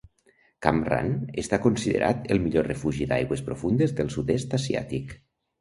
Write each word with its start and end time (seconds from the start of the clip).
Cam 0.65 0.79
Ranh 0.87 1.11
està 1.41 1.59
considerat 1.67 2.25
el 2.37 2.43
millor 2.47 2.67
refugi 2.71 3.09
d'aigües 3.13 3.45
profundes 3.51 3.97
del 4.01 4.11
sud-est 4.17 4.57
asiàtic. 4.61 5.17